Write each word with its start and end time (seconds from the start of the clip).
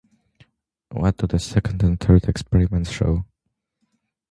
What 0.89 1.17
do 1.17 1.27
the 1.27 1.37
second 1.37 1.83
and 1.83 1.99
the 1.99 2.05
third 2.07 2.23
experiments 2.27 2.89
show? 2.89 3.23